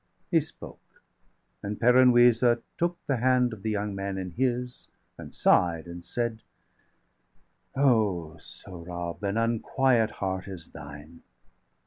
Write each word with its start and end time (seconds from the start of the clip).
He 0.31 0.41
spoke; 0.41 1.03
and 1.61 1.79
Peran 1.79 2.11
Wisa 2.11 2.63
took 2.75 2.97
the 3.05 3.17
hand 3.17 3.53
Of 3.53 3.61
the 3.61 3.69
young 3.69 3.93
man 3.93 4.17
in 4.17 4.31
his, 4.31 4.87
and 5.15 5.35
sigh'd, 5.35 5.85
and 5.85 6.03
said: 6.03 6.41
"O 7.75 8.35
Sohrab, 8.39 9.21
an 9.21 9.37
unquiet 9.37 10.09
heart 10.17 10.47
is 10.47 10.69
thine! 10.71 11.21